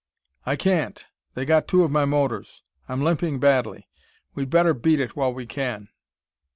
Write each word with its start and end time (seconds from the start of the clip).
"I 0.47 0.55
can't! 0.55 1.05
They 1.35 1.45
got 1.45 1.67
two 1.67 1.83
of 1.83 1.91
my 1.91 2.05
motors. 2.05 2.63
I'm 2.89 3.03
limping 3.03 3.39
badly. 3.39 3.87
We'd 4.33 4.49
better 4.49 4.73
beat 4.73 4.99
it 4.99 5.15
while 5.15 5.31
we 5.31 5.45
can." 5.45 5.89